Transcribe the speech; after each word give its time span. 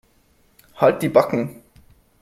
Halt 0.77 1.03
die 1.03 1.09
Backen. 1.09 1.61